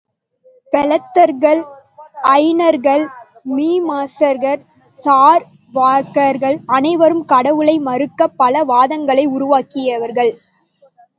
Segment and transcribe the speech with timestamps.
[0.73, 1.59] பெளத்தர்கள்,
[2.23, 3.03] ஜைனர்கள்,
[3.49, 4.61] மீமாம்சகர்,
[4.99, 10.31] சாருவாகர்கள் அனைவரும் கடவுளை மறுக்கப் பல வாதங்களை உருவாக்கியவர்கள்.